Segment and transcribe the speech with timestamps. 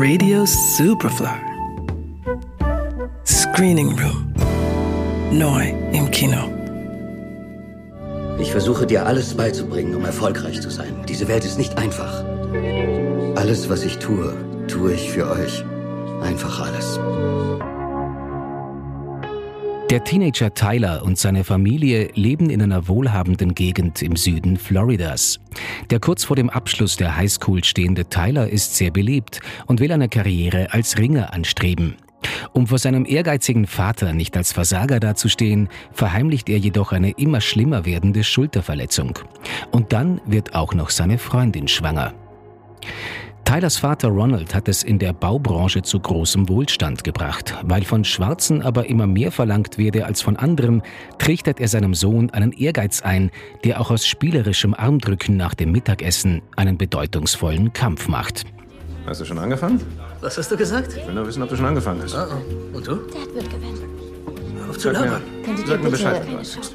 [0.00, 1.26] Radio Superfly.
[3.26, 4.32] Screening Room.
[5.32, 6.38] Neu im Kino.
[8.38, 11.04] Ich versuche dir alles beizubringen, um erfolgreich zu sein.
[11.08, 12.24] Diese Welt ist nicht einfach.
[13.34, 14.36] Alles, was ich tue,
[14.68, 15.64] tue ich für euch.
[16.22, 17.00] Einfach alles.
[19.90, 25.40] Der Teenager Tyler und seine Familie leben in einer wohlhabenden Gegend im Süden Floridas.
[25.88, 30.10] Der kurz vor dem Abschluss der Highschool stehende Tyler ist sehr beliebt und will eine
[30.10, 31.96] Karriere als Ringer anstreben.
[32.52, 37.86] Um vor seinem ehrgeizigen Vater nicht als Versager dazustehen, verheimlicht er jedoch eine immer schlimmer
[37.86, 39.18] werdende Schulterverletzung.
[39.70, 42.12] Und dann wird auch noch seine Freundin schwanger.
[43.48, 47.54] Tylers Vater Ronald hat es in der Baubranche zu großem Wohlstand gebracht.
[47.62, 50.82] Weil von Schwarzen aber immer mehr verlangt werde als von anderen,
[51.18, 53.30] trichtert er seinem Sohn einen Ehrgeiz ein,
[53.64, 58.44] der auch aus spielerischem Armdrücken nach dem Mittagessen einen bedeutungsvollen Kampf macht.
[59.06, 59.80] Hast du schon angefangen?
[60.20, 60.94] Was hast du gesagt?
[60.94, 62.14] Ich will nur wissen, ob du schon angefangen hast.
[62.14, 62.76] Ah, oh.
[62.76, 62.96] Und du?
[62.96, 63.78] Dad wird gewinnen.
[64.58, 65.22] Hör auf zu labern.
[65.64, 65.88] Sag mir.
[65.88, 66.74] Bescheid, wenn du anfängst.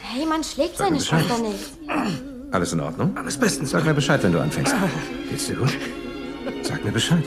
[0.00, 0.98] Hey, man schlägt seine.
[0.98, 2.50] Schwester nicht.
[2.50, 3.14] Alles in Ordnung?
[3.14, 3.72] Alles bestens.
[3.72, 4.74] Sag mir Bescheid, wenn du anfängst.
[5.28, 5.76] Geht's dir gut?
[6.62, 7.24] Sag mir Bescheid.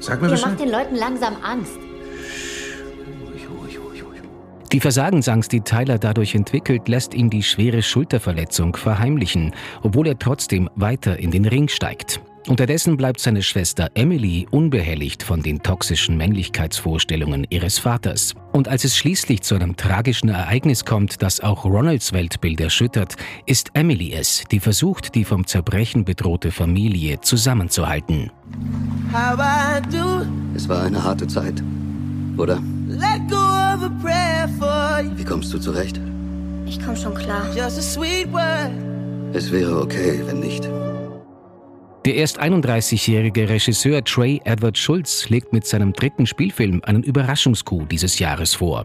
[0.00, 0.50] Sag mir Ihr Bescheid.
[0.50, 1.78] macht den Leuten langsam Angst.
[4.72, 10.68] Die Versagensangst, die Tyler dadurch entwickelt, lässt ihn die schwere Schulterverletzung verheimlichen, obwohl er trotzdem
[10.74, 12.20] weiter in den Ring steigt.
[12.46, 18.34] Unterdessen bleibt seine Schwester Emily unbehelligt von den toxischen Männlichkeitsvorstellungen ihres Vaters.
[18.52, 23.70] Und als es schließlich zu einem tragischen Ereignis kommt, das auch Ronalds Weltbild erschüttert, ist
[23.72, 28.30] Emily es, die versucht, die vom Zerbrechen bedrohte Familie zusammenzuhalten.
[29.12, 31.62] How I do Es war eine harte Zeit,
[32.36, 32.62] oder?
[32.88, 35.16] let go of a prayer for you.
[35.16, 35.98] Wie kommst du zurecht?
[36.66, 37.46] Ich komm schon klar.
[37.56, 38.70] Just a sweet word.
[39.32, 40.68] Es wäre okay, wenn nicht.
[42.04, 48.18] Der erst 31-jährige Regisseur Trey Edward Schulz legt mit seinem dritten Spielfilm einen Überraschungscoup dieses
[48.18, 48.84] Jahres vor.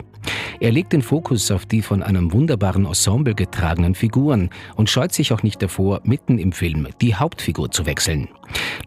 [0.61, 5.33] Er legt den Fokus auf die von einem wunderbaren Ensemble getragenen Figuren und scheut sich
[5.33, 8.29] auch nicht davor, mitten im Film die Hauptfigur zu wechseln.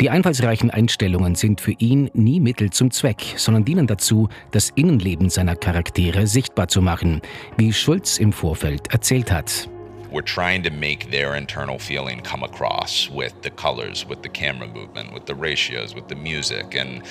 [0.01, 5.29] Die einfallsreichen Einstellungen sind für ihn nie Mittel zum Zweck, sondern dienen dazu, das Innenleben
[5.29, 7.21] seiner Charaktere sichtbar zu machen,
[7.59, 9.69] wie Schulz im Vorfeld erzählt hat.
[10.13, 14.69] We're trying to make their internal feeling come across with the colors, with the camera
[14.69, 17.03] movement, with the ratios, with the music, and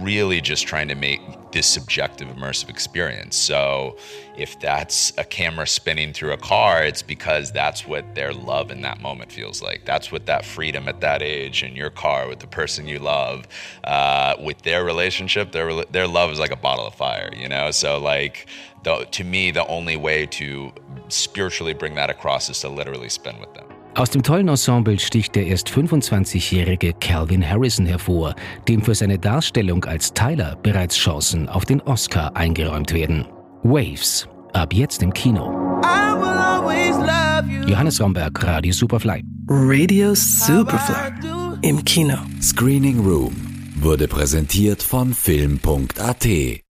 [0.00, 1.20] really just trying to make
[1.52, 3.36] this subjective immersive experience.
[3.36, 3.96] So
[4.36, 8.82] if that's a camera spinning through a car, it's because that's what their love in
[8.82, 9.84] that moment feels like.
[9.84, 13.46] That's what that freedom at that age in your car with the person you love,
[13.84, 17.70] uh, with their relationship, their their love is like a bottle of fire, you know.
[17.70, 18.48] So like,
[18.82, 20.72] the, to me, the only way to
[21.08, 23.64] spiritually bring that across is to literally spin with them.
[23.96, 28.34] Aus dem tollen Ensemble sticht der erst 25-jährige Calvin Harrison hervor,
[28.66, 33.24] dem für seine Darstellung als Tyler bereits Chancen auf den Oscar eingeräumt werden.
[33.62, 35.46] Waves, ab jetzt im Kino.
[35.84, 37.68] I will always love you.
[37.68, 39.22] Johannes Romberg, Radio Superfly.
[39.48, 41.12] Radio Superfly.
[41.62, 42.16] Im Kino.
[42.42, 43.34] Screening Room
[43.76, 46.63] wurde präsentiert von Film.at